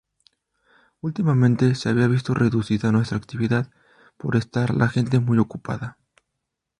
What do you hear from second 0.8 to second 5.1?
Últimamente se había visto reducida nuestra actividad, por estar la